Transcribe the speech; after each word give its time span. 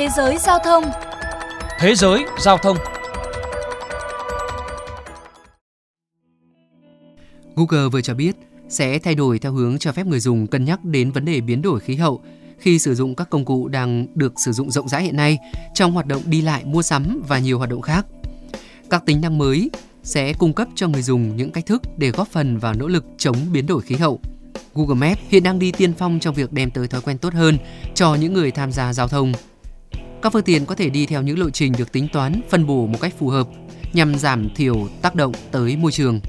Thế 0.00 0.08
giới 0.16 0.38
giao 0.38 0.58
thông 0.64 0.84
Thế 1.78 1.94
giới 1.94 2.24
giao 2.38 2.58
thông 2.58 2.76
Google 7.56 7.88
vừa 7.88 8.00
cho 8.00 8.14
biết 8.14 8.36
sẽ 8.68 8.98
thay 8.98 9.14
đổi 9.14 9.38
theo 9.38 9.52
hướng 9.52 9.78
cho 9.78 9.92
phép 9.92 10.06
người 10.06 10.20
dùng 10.20 10.46
cân 10.46 10.64
nhắc 10.64 10.84
đến 10.84 11.10
vấn 11.10 11.24
đề 11.24 11.40
biến 11.40 11.62
đổi 11.62 11.80
khí 11.80 11.94
hậu 11.94 12.22
khi 12.58 12.78
sử 12.78 12.94
dụng 12.94 13.14
các 13.14 13.30
công 13.30 13.44
cụ 13.44 13.68
đang 13.68 14.06
được 14.14 14.32
sử 14.36 14.52
dụng 14.52 14.70
rộng 14.70 14.88
rãi 14.88 15.02
hiện 15.02 15.16
nay 15.16 15.38
trong 15.74 15.92
hoạt 15.92 16.06
động 16.06 16.22
đi 16.26 16.42
lại, 16.42 16.64
mua 16.64 16.82
sắm 16.82 17.22
và 17.28 17.38
nhiều 17.38 17.58
hoạt 17.58 17.70
động 17.70 17.82
khác. 17.82 18.06
Các 18.90 19.06
tính 19.06 19.20
năng 19.20 19.38
mới 19.38 19.70
sẽ 20.02 20.32
cung 20.32 20.52
cấp 20.52 20.68
cho 20.74 20.88
người 20.88 21.02
dùng 21.02 21.36
những 21.36 21.50
cách 21.50 21.66
thức 21.66 21.82
để 21.96 22.10
góp 22.10 22.28
phần 22.28 22.58
vào 22.58 22.74
nỗ 22.74 22.88
lực 22.88 23.04
chống 23.18 23.36
biến 23.52 23.66
đổi 23.66 23.82
khí 23.82 23.94
hậu. 23.94 24.20
Google 24.74 25.08
Maps 25.08 25.20
hiện 25.28 25.42
đang 25.42 25.58
đi 25.58 25.72
tiên 25.72 25.92
phong 25.98 26.20
trong 26.20 26.34
việc 26.34 26.52
đem 26.52 26.70
tới 26.70 26.88
thói 26.88 27.00
quen 27.00 27.18
tốt 27.18 27.34
hơn 27.34 27.58
cho 27.94 28.14
những 28.14 28.32
người 28.32 28.50
tham 28.50 28.72
gia 28.72 28.92
giao 28.92 29.08
thông. 29.08 29.32
Các 30.22 30.32
phương 30.32 30.42
tiện 30.42 30.66
có 30.66 30.74
thể 30.74 30.90
đi 30.90 31.06
theo 31.06 31.22
những 31.22 31.38
lộ 31.38 31.50
trình 31.50 31.72
được 31.78 31.92
tính 31.92 32.08
toán, 32.12 32.40
phân 32.50 32.66
bổ 32.66 32.86
một 32.86 32.98
cách 33.00 33.14
phù 33.18 33.28
hợp 33.28 33.48
nhằm 33.92 34.18
giảm 34.18 34.48
thiểu 34.54 34.88
tác 35.02 35.14
động 35.14 35.32
tới 35.50 35.76
môi 35.76 35.92
trường. 35.92 36.20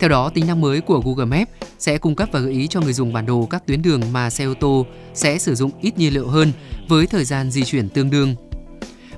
Theo 0.00 0.08
đó, 0.08 0.28
tính 0.28 0.46
năng 0.46 0.60
mới 0.60 0.80
của 0.80 1.00
Google 1.00 1.38
Maps 1.38 1.50
sẽ 1.78 1.98
cung 1.98 2.14
cấp 2.14 2.28
và 2.32 2.40
gợi 2.40 2.52
ý 2.52 2.66
cho 2.66 2.80
người 2.80 2.92
dùng 2.92 3.12
bản 3.12 3.26
đồ 3.26 3.46
các 3.50 3.66
tuyến 3.66 3.82
đường 3.82 4.00
mà 4.12 4.30
xe 4.30 4.44
ô 4.44 4.54
tô 4.54 4.86
sẽ 5.14 5.38
sử 5.38 5.54
dụng 5.54 5.70
ít 5.80 5.98
nhiên 5.98 6.14
liệu 6.14 6.28
hơn 6.28 6.52
với 6.88 7.06
thời 7.06 7.24
gian 7.24 7.50
di 7.50 7.64
chuyển 7.64 7.88
tương 7.88 8.10
đương. 8.10 8.34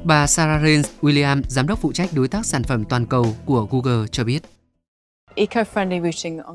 Bà 0.04 0.26
Sarah 0.26 0.62
Rains 0.62 0.86
William, 1.00 1.42
giám 1.48 1.66
đốc 1.66 1.80
phụ 1.80 1.92
trách 1.92 2.10
đối 2.12 2.28
tác 2.28 2.46
sản 2.46 2.62
phẩm 2.62 2.84
toàn 2.84 3.06
cầu 3.06 3.36
của 3.44 3.66
Google 3.70 4.06
cho 4.12 4.24
biết. 4.24 4.40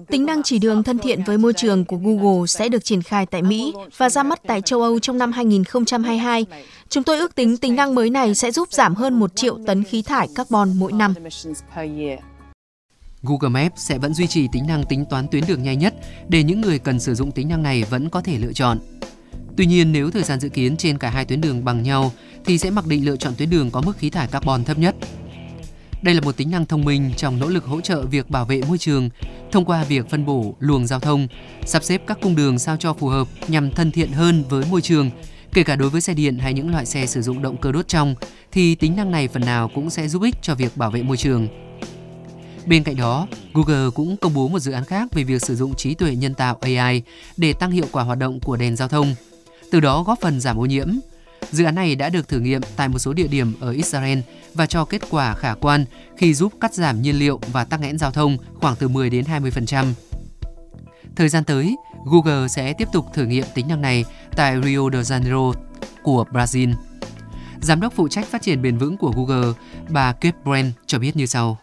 Tính 0.07 0.25
năng 0.25 0.43
chỉ 0.43 0.59
đường 0.59 0.83
thân 0.83 0.97
thiện 0.97 1.23
với 1.23 1.37
môi 1.37 1.53
trường 1.53 1.85
của 1.85 1.97
Google 1.97 2.47
sẽ 2.47 2.69
được 2.69 2.85
triển 2.85 3.01
khai 3.01 3.25
tại 3.25 3.41
Mỹ 3.41 3.73
và 3.97 4.09
ra 4.09 4.23
mắt 4.23 4.39
tại 4.47 4.61
châu 4.61 4.81
Âu 4.81 4.99
trong 4.99 5.17
năm 5.17 5.31
2022. 5.31 6.45
Chúng 6.89 7.03
tôi 7.03 7.17
ước 7.17 7.35
tính 7.35 7.57
tính 7.57 7.75
năng 7.75 7.95
mới 7.95 8.09
này 8.09 8.35
sẽ 8.35 8.51
giúp 8.51 8.67
giảm 8.71 8.95
hơn 8.95 9.19
1 9.19 9.35
triệu 9.35 9.57
tấn 9.67 9.83
khí 9.83 10.01
thải 10.01 10.27
carbon 10.35 10.73
mỗi 10.79 10.91
năm. 10.91 11.13
Google 13.23 13.49
Maps 13.49 13.81
sẽ 13.81 13.97
vẫn 13.97 14.13
duy 14.13 14.27
trì 14.27 14.47
tính 14.51 14.67
năng 14.67 14.83
tính 14.85 15.05
toán 15.09 15.27
tuyến 15.31 15.43
đường 15.47 15.63
nhanh 15.63 15.79
nhất 15.79 15.93
để 16.27 16.43
những 16.43 16.61
người 16.61 16.79
cần 16.79 16.99
sử 16.99 17.15
dụng 17.15 17.31
tính 17.31 17.47
năng 17.49 17.63
này 17.63 17.83
vẫn 17.89 18.09
có 18.09 18.21
thể 18.21 18.37
lựa 18.37 18.53
chọn. 18.53 18.79
Tuy 19.57 19.65
nhiên, 19.65 19.91
nếu 19.91 20.11
thời 20.11 20.23
gian 20.23 20.39
dự 20.39 20.49
kiến 20.49 20.77
trên 20.77 20.97
cả 20.97 21.09
hai 21.09 21.25
tuyến 21.25 21.41
đường 21.41 21.65
bằng 21.65 21.83
nhau 21.83 22.11
thì 22.45 22.57
sẽ 22.57 22.69
mặc 22.69 22.85
định 22.87 23.05
lựa 23.05 23.15
chọn 23.15 23.33
tuyến 23.37 23.49
đường 23.49 23.71
có 23.71 23.81
mức 23.81 23.97
khí 23.97 24.09
thải 24.09 24.27
carbon 24.27 24.63
thấp 24.63 24.77
nhất. 24.77 24.95
Đây 26.05 26.15
là 26.15 26.21
một 26.21 26.37
tính 26.37 26.51
năng 26.51 26.65
thông 26.65 26.85
minh 26.85 27.11
trong 27.17 27.39
nỗ 27.39 27.47
lực 27.47 27.65
hỗ 27.65 27.81
trợ 27.81 28.01
việc 28.01 28.29
bảo 28.29 28.45
vệ 28.45 28.61
môi 28.67 28.77
trường 28.77 29.09
thông 29.51 29.65
qua 29.65 29.83
việc 29.83 30.09
phân 30.09 30.25
bổ 30.25 30.55
luồng 30.59 30.87
giao 30.87 30.99
thông, 30.99 31.27
sắp 31.65 31.83
xếp 31.83 32.01
các 32.07 32.17
cung 32.21 32.35
đường 32.35 32.59
sao 32.59 32.77
cho 32.77 32.93
phù 32.93 33.07
hợp 33.07 33.27
nhằm 33.47 33.71
thân 33.71 33.91
thiện 33.91 34.11
hơn 34.11 34.43
với 34.49 34.65
môi 34.71 34.81
trường. 34.81 35.11
Kể 35.53 35.63
cả 35.63 35.75
đối 35.75 35.89
với 35.89 36.01
xe 36.01 36.13
điện 36.13 36.37
hay 36.37 36.53
những 36.53 36.71
loại 36.71 36.85
xe 36.85 37.05
sử 37.05 37.21
dụng 37.21 37.41
động 37.41 37.57
cơ 37.57 37.71
đốt 37.71 37.87
trong 37.87 38.15
thì 38.51 38.75
tính 38.75 38.95
năng 38.95 39.11
này 39.11 39.27
phần 39.27 39.45
nào 39.45 39.71
cũng 39.75 39.89
sẽ 39.89 40.07
giúp 40.07 40.21
ích 40.21 40.35
cho 40.41 40.55
việc 40.55 40.77
bảo 40.77 40.91
vệ 40.91 41.03
môi 41.03 41.17
trường. 41.17 41.47
Bên 42.65 42.83
cạnh 42.83 42.95
đó, 42.95 43.27
Google 43.53 43.89
cũng 43.95 44.17
công 44.17 44.33
bố 44.33 44.47
một 44.47 44.59
dự 44.59 44.71
án 44.71 44.85
khác 44.85 45.13
về 45.13 45.23
việc 45.23 45.41
sử 45.41 45.55
dụng 45.55 45.75
trí 45.75 45.93
tuệ 45.93 46.15
nhân 46.15 46.33
tạo 46.33 46.57
AI 46.61 47.01
để 47.37 47.53
tăng 47.53 47.71
hiệu 47.71 47.85
quả 47.91 48.03
hoạt 48.03 48.19
động 48.19 48.39
của 48.39 48.57
đèn 48.57 48.75
giao 48.75 48.87
thông, 48.87 49.15
từ 49.71 49.79
đó 49.79 50.03
góp 50.03 50.21
phần 50.21 50.39
giảm 50.39 50.59
ô 50.59 50.65
nhiễm. 50.65 50.87
Dự 51.51 51.65
án 51.65 51.75
này 51.75 51.95
đã 51.95 52.09
được 52.09 52.27
thử 52.27 52.39
nghiệm 52.39 52.61
tại 52.75 52.87
một 52.87 52.99
số 52.99 53.13
địa 53.13 53.27
điểm 53.27 53.53
ở 53.59 53.71
Israel 53.71 54.19
và 54.53 54.65
cho 54.65 54.85
kết 54.85 55.01
quả 55.09 55.35
khả 55.35 55.53
quan 55.53 55.85
khi 56.17 56.33
giúp 56.33 56.53
cắt 56.61 56.73
giảm 56.73 57.01
nhiên 57.01 57.19
liệu 57.19 57.39
và 57.51 57.63
tắc 57.63 57.81
nghẽn 57.81 57.97
giao 57.97 58.11
thông 58.11 58.37
khoảng 58.53 58.75
từ 58.75 58.87
10 58.87 59.09
đến 59.09 59.25
20%. 59.25 59.93
Thời 61.15 61.29
gian 61.29 61.43
tới, 61.43 61.75
Google 62.05 62.47
sẽ 62.47 62.73
tiếp 62.73 62.87
tục 62.93 63.05
thử 63.13 63.25
nghiệm 63.25 63.45
tính 63.53 63.67
năng 63.67 63.81
này 63.81 64.05
tại 64.35 64.61
Rio 64.63 64.89
de 64.93 64.99
Janeiro 64.99 65.53
của 66.03 66.25
Brazil. 66.31 66.73
Giám 67.61 67.81
đốc 67.81 67.93
phụ 67.93 68.07
trách 68.07 68.25
phát 68.27 68.41
triển 68.41 68.61
bền 68.61 68.77
vững 68.77 68.97
của 68.97 69.11
Google, 69.11 69.53
bà 69.89 70.13
Kate 70.13 70.37
Brand 70.43 70.73
cho 70.85 70.99
biết 70.99 71.15
như 71.15 71.25
sau. 71.25 71.57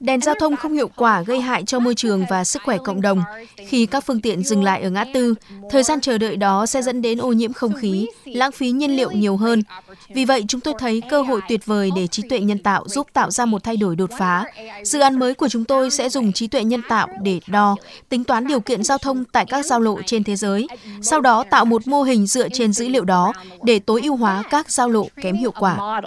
Đèn 0.00 0.20
giao 0.20 0.34
thông 0.34 0.56
không 0.56 0.72
hiệu 0.72 0.90
quả 0.96 1.22
gây 1.22 1.40
hại 1.40 1.62
cho 1.62 1.78
môi 1.78 1.94
trường 1.94 2.24
và 2.30 2.44
sức 2.44 2.62
khỏe 2.64 2.78
cộng 2.84 3.00
đồng. 3.00 3.22
Khi 3.66 3.86
các 3.86 4.04
phương 4.04 4.20
tiện 4.20 4.42
dừng 4.44 4.64
lại 4.64 4.82
ở 4.82 4.90
ngã 4.90 5.04
tư, 5.14 5.34
thời 5.70 5.82
gian 5.82 6.00
chờ 6.00 6.18
đợi 6.18 6.36
đó 6.36 6.66
sẽ 6.66 6.82
dẫn 6.82 7.02
đến 7.02 7.18
ô 7.18 7.32
nhiễm 7.32 7.52
không 7.52 7.72
khí, 7.72 8.06
lãng 8.24 8.52
phí 8.52 8.70
nhiên 8.70 8.96
liệu 8.96 9.10
nhiều 9.10 9.36
hơn. 9.36 9.62
Vì 10.08 10.24
vậy, 10.24 10.44
chúng 10.48 10.60
tôi 10.60 10.74
thấy 10.78 11.02
cơ 11.10 11.22
hội 11.22 11.40
tuyệt 11.48 11.66
vời 11.66 11.90
để 11.96 12.06
trí 12.06 12.22
tuệ 12.28 12.40
nhân 12.40 12.58
tạo 12.58 12.84
giúp 12.88 13.06
tạo 13.12 13.30
ra 13.30 13.44
một 13.44 13.64
thay 13.64 13.76
đổi 13.76 13.96
đột 13.96 14.10
phá. 14.18 14.44
Dự 14.82 15.00
án 15.00 15.18
mới 15.18 15.34
của 15.34 15.48
chúng 15.48 15.64
tôi 15.64 15.90
sẽ 15.90 16.08
dùng 16.08 16.32
trí 16.32 16.46
tuệ 16.46 16.64
nhân 16.64 16.82
tạo 16.88 17.08
để 17.22 17.40
đo, 17.46 17.76
tính 18.08 18.24
toán 18.24 18.46
điều 18.46 18.60
kiện 18.60 18.82
giao 18.82 18.98
thông 18.98 19.24
tại 19.24 19.46
các 19.48 19.66
giao 19.66 19.80
lộ 19.80 20.02
trên 20.06 20.24
thế 20.24 20.36
giới, 20.36 20.68
sau 21.02 21.20
đó 21.20 21.44
tạo 21.50 21.64
một 21.64 21.86
mô 21.86 22.02
hình 22.02 22.26
dựa 22.26 22.48
trên 22.48 22.72
dữ 22.72 22.88
liệu 22.88 23.04
đó 23.04 23.32
để 23.62 23.78
tối 23.78 24.00
ưu 24.02 24.16
hóa 24.16 24.42
các 24.50 24.70
giao 24.70 24.88
lộ 24.88 25.06
kém 25.22 25.36
hiệu 25.36 25.52
quả 25.58 26.00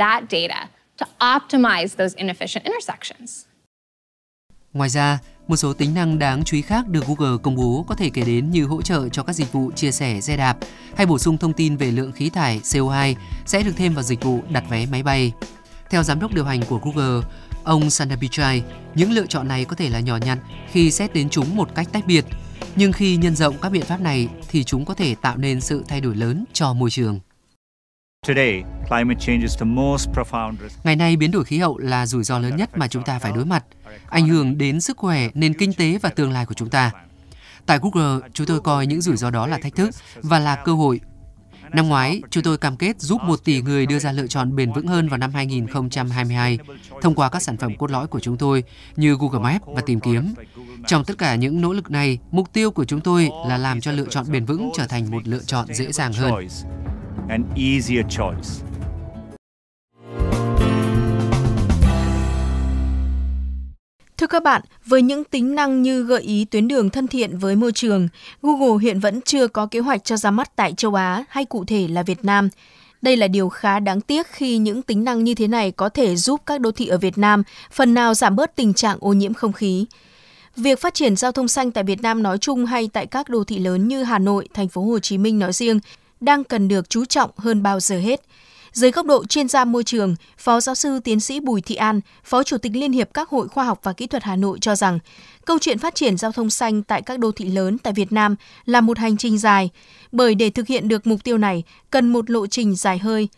that 0.00 0.24
data 0.30 0.68
to 0.98 1.06
optimize 1.38 1.96
those 1.96 2.16
inefficient 2.16 2.64
intersections. 2.64 3.44
Ngoài 4.72 4.88
ra, 4.88 5.18
một 5.48 5.56
số 5.56 5.72
tính 5.72 5.94
năng 5.94 6.18
đáng 6.18 6.44
chú 6.44 6.56
ý 6.56 6.62
khác 6.62 6.88
được 6.88 7.04
Google 7.06 7.36
công 7.42 7.54
bố 7.54 7.84
có 7.88 7.94
thể 7.94 8.10
kể 8.14 8.22
đến 8.26 8.50
như 8.50 8.66
hỗ 8.66 8.82
trợ 8.82 9.08
cho 9.08 9.22
các 9.22 9.32
dịch 9.32 9.52
vụ 9.52 9.70
chia 9.72 9.90
sẻ 9.90 10.20
xe 10.20 10.36
đạp 10.36 10.56
hay 10.96 11.06
bổ 11.06 11.18
sung 11.18 11.38
thông 11.38 11.52
tin 11.52 11.76
về 11.76 11.90
lượng 11.90 12.12
khí 12.12 12.30
thải 12.30 12.58
CO2 12.58 13.14
sẽ 13.46 13.62
được 13.62 13.72
thêm 13.76 13.94
vào 13.94 14.02
dịch 14.02 14.22
vụ 14.22 14.40
đặt 14.50 14.64
vé 14.70 14.86
máy 14.86 15.02
bay. 15.02 15.32
Theo 15.90 16.02
giám 16.02 16.20
đốc 16.20 16.34
điều 16.34 16.44
hành 16.44 16.60
của 16.68 16.78
Google, 16.82 17.26
ông 17.64 17.90
Sundar 17.90 18.18
Pichai, 18.18 18.62
những 18.94 19.12
lựa 19.12 19.26
chọn 19.26 19.48
này 19.48 19.64
có 19.64 19.76
thể 19.76 19.88
là 19.88 20.00
nhỏ 20.00 20.16
nhặt 20.16 20.38
khi 20.70 20.90
xét 20.90 21.14
đến 21.14 21.30
chúng 21.30 21.56
một 21.56 21.74
cách 21.74 21.88
tách 21.92 22.06
biệt, 22.06 22.24
nhưng 22.76 22.92
khi 22.92 23.16
nhân 23.16 23.36
rộng 23.36 23.58
các 23.62 23.72
biện 23.72 23.84
pháp 23.84 24.00
này 24.00 24.28
thì 24.48 24.64
chúng 24.64 24.84
có 24.84 24.94
thể 24.94 25.14
tạo 25.14 25.36
nên 25.36 25.60
sự 25.60 25.84
thay 25.88 26.00
đổi 26.00 26.16
lớn 26.16 26.44
cho 26.52 26.72
môi 26.72 26.90
trường. 26.90 27.20
Ngày 30.84 30.96
nay, 30.96 31.16
biến 31.16 31.30
đổi 31.30 31.44
khí 31.44 31.58
hậu 31.58 31.78
là 31.78 32.06
rủi 32.06 32.24
ro 32.24 32.38
lớn 32.38 32.56
nhất 32.56 32.78
mà 32.78 32.88
chúng 32.88 33.02
ta 33.02 33.18
phải 33.18 33.32
đối 33.32 33.44
mặt, 33.44 33.64
ảnh 34.08 34.28
hưởng 34.28 34.58
đến 34.58 34.80
sức 34.80 34.96
khỏe, 34.96 35.28
nền 35.34 35.54
kinh 35.54 35.72
tế 35.72 35.98
và 36.02 36.08
tương 36.08 36.32
lai 36.32 36.46
của 36.46 36.54
chúng 36.54 36.70
ta. 36.70 36.90
Tại 37.66 37.78
Google, 37.82 38.28
chúng 38.32 38.46
tôi 38.46 38.60
coi 38.60 38.86
những 38.86 39.00
rủi 39.00 39.16
ro 39.16 39.30
đó 39.30 39.46
là 39.46 39.58
thách 39.58 39.74
thức 39.74 39.90
và 40.16 40.38
là 40.38 40.56
cơ 40.56 40.72
hội. 40.72 41.00
Năm 41.72 41.88
ngoái, 41.88 42.22
chúng 42.30 42.42
tôi 42.42 42.58
cam 42.58 42.76
kết 42.76 43.00
giúp 43.00 43.22
1 43.22 43.44
tỷ 43.44 43.62
người 43.62 43.86
đưa 43.86 43.98
ra 43.98 44.12
lựa 44.12 44.26
chọn 44.26 44.56
bền 44.56 44.72
vững 44.72 44.86
hơn 44.86 45.08
vào 45.08 45.18
năm 45.18 45.34
2022 45.34 46.58
thông 47.02 47.14
qua 47.14 47.28
các 47.28 47.42
sản 47.42 47.56
phẩm 47.56 47.76
cốt 47.76 47.90
lõi 47.90 48.06
của 48.06 48.20
chúng 48.20 48.36
tôi 48.36 48.64
như 48.96 49.16
Google 49.20 49.40
Maps 49.40 49.64
và 49.66 49.82
tìm 49.86 50.00
kiếm. 50.00 50.34
Trong 50.86 51.04
tất 51.04 51.18
cả 51.18 51.34
những 51.34 51.60
nỗ 51.60 51.72
lực 51.72 51.90
này, 51.90 52.18
mục 52.30 52.52
tiêu 52.52 52.70
của 52.70 52.84
chúng 52.84 53.00
tôi 53.00 53.30
là 53.46 53.56
làm 53.56 53.80
cho 53.80 53.92
lựa 53.92 54.06
chọn 54.10 54.26
bền 54.30 54.44
vững 54.44 54.70
trở 54.76 54.86
thành 54.86 55.10
một 55.10 55.28
lựa 55.28 55.42
chọn 55.46 55.74
dễ 55.74 55.92
dàng 55.92 56.12
hơn 56.12 56.48
an 57.30 57.44
easier 57.56 58.04
choice. 58.10 58.48
Thưa 64.16 64.26
các 64.26 64.42
bạn, 64.42 64.62
với 64.86 65.02
những 65.02 65.24
tính 65.24 65.54
năng 65.54 65.82
như 65.82 66.02
gợi 66.02 66.22
ý 66.22 66.44
tuyến 66.44 66.68
đường 66.68 66.90
thân 66.90 67.06
thiện 67.06 67.38
với 67.38 67.56
môi 67.56 67.72
trường, 67.72 68.08
Google 68.42 68.82
hiện 68.82 69.00
vẫn 69.00 69.20
chưa 69.20 69.48
có 69.48 69.66
kế 69.66 69.80
hoạch 69.80 70.04
cho 70.04 70.16
ra 70.16 70.30
mắt 70.30 70.56
tại 70.56 70.72
châu 70.76 70.94
Á 70.94 71.24
hay 71.28 71.44
cụ 71.44 71.64
thể 71.64 71.88
là 71.88 72.02
Việt 72.02 72.24
Nam. 72.24 72.48
Đây 73.02 73.16
là 73.16 73.28
điều 73.28 73.48
khá 73.48 73.80
đáng 73.80 74.00
tiếc 74.00 74.26
khi 74.26 74.58
những 74.58 74.82
tính 74.82 75.04
năng 75.04 75.24
như 75.24 75.34
thế 75.34 75.48
này 75.48 75.70
có 75.70 75.88
thể 75.88 76.16
giúp 76.16 76.40
các 76.46 76.60
đô 76.60 76.72
thị 76.72 76.86
ở 76.86 76.98
Việt 76.98 77.18
Nam 77.18 77.42
phần 77.72 77.94
nào 77.94 78.14
giảm 78.14 78.36
bớt 78.36 78.56
tình 78.56 78.74
trạng 78.74 78.96
ô 79.00 79.12
nhiễm 79.12 79.34
không 79.34 79.52
khí. 79.52 79.86
Việc 80.56 80.80
phát 80.80 80.94
triển 80.94 81.16
giao 81.16 81.32
thông 81.32 81.48
xanh 81.48 81.70
tại 81.70 81.84
Việt 81.84 82.02
Nam 82.02 82.22
nói 82.22 82.38
chung 82.38 82.66
hay 82.66 82.88
tại 82.92 83.06
các 83.06 83.28
đô 83.28 83.44
thị 83.44 83.58
lớn 83.58 83.88
như 83.88 84.02
Hà 84.02 84.18
Nội, 84.18 84.48
thành 84.54 84.68
phố 84.68 84.82
Hồ 84.82 84.98
Chí 84.98 85.18
Minh 85.18 85.38
nói 85.38 85.52
riêng 85.52 85.80
đang 86.20 86.44
cần 86.44 86.68
được 86.68 86.90
chú 86.90 87.04
trọng 87.04 87.30
hơn 87.36 87.62
bao 87.62 87.80
giờ 87.80 87.98
hết. 87.98 88.20
Dưới 88.72 88.90
góc 88.90 89.06
độ 89.06 89.24
chuyên 89.24 89.48
gia 89.48 89.64
môi 89.64 89.84
trường, 89.84 90.14
Phó 90.38 90.60
giáo 90.60 90.74
sư 90.74 91.00
tiến 91.04 91.20
sĩ 91.20 91.40
Bùi 91.40 91.60
Thị 91.60 91.74
An, 91.74 92.00
Phó 92.24 92.42
Chủ 92.42 92.58
tịch 92.58 92.72
Liên 92.74 92.92
hiệp 92.92 93.14
các 93.14 93.28
hội 93.28 93.48
khoa 93.48 93.64
học 93.64 93.80
và 93.82 93.92
kỹ 93.92 94.06
thuật 94.06 94.22
Hà 94.22 94.36
Nội 94.36 94.58
cho 94.60 94.76
rằng, 94.76 94.98
câu 95.44 95.58
chuyện 95.58 95.78
phát 95.78 95.94
triển 95.94 96.16
giao 96.16 96.32
thông 96.32 96.50
xanh 96.50 96.82
tại 96.82 97.02
các 97.02 97.18
đô 97.18 97.32
thị 97.32 97.44
lớn 97.44 97.78
tại 97.78 97.92
Việt 97.92 98.12
Nam 98.12 98.36
là 98.64 98.80
một 98.80 98.98
hành 98.98 99.16
trình 99.16 99.38
dài, 99.38 99.70
bởi 100.12 100.34
để 100.34 100.50
thực 100.50 100.66
hiện 100.66 100.88
được 100.88 101.06
mục 101.06 101.24
tiêu 101.24 101.38
này 101.38 101.62
cần 101.90 102.12
một 102.12 102.30
lộ 102.30 102.46
trình 102.46 102.76
dài 102.76 102.98
hơi. 102.98 103.28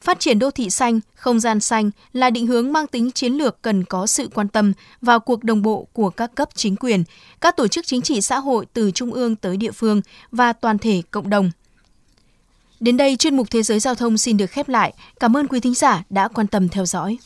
Phát 0.00 0.20
triển 0.20 0.38
đô 0.38 0.50
thị 0.50 0.70
xanh, 0.70 1.00
không 1.14 1.40
gian 1.40 1.60
xanh 1.60 1.90
là 2.12 2.30
định 2.30 2.46
hướng 2.46 2.72
mang 2.72 2.86
tính 2.86 3.10
chiến 3.10 3.32
lược 3.32 3.62
cần 3.62 3.84
có 3.84 4.06
sự 4.06 4.28
quan 4.34 4.48
tâm 4.48 4.72
vào 5.00 5.20
cuộc 5.20 5.44
đồng 5.44 5.62
bộ 5.62 5.88
của 5.92 6.10
các 6.10 6.34
cấp 6.34 6.48
chính 6.54 6.76
quyền, 6.76 7.04
các 7.40 7.56
tổ 7.56 7.68
chức 7.68 7.86
chính 7.86 8.02
trị 8.02 8.20
xã 8.20 8.38
hội 8.38 8.66
từ 8.72 8.90
trung 8.90 9.12
ương 9.12 9.36
tới 9.36 9.56
địa 9.56 9.72
phương 9.72 10.02
và 10.32 10.52
toàn 10.52 10.78
thể 10.78 11.02
cộng 11.10 11.30
đồng. 11.30 11.50
Đến 12.80 12.96
đây 12.96 13.16
chuyên 13.16 13.36
mục 13.36 13.50
Thế 13.50 13.62
giới 13.62 13.80
Giao 13.80 13.94
thông 13.94 14.18
xin 14.18 14.36
được 14.36 14.50
khép 14.50 14.68
lại. 14.68 14.92
Cảm 15.20 15.36
ơn 15.36 15.46
quý 15.46 15.60
thính 15.60 15.74
giả 15.74 16.02
đã 16.10 16.28
quan 16.28 16.46
tâm 16.46 16.68
theo 16.68 16.86
dõi. 16.86 17.18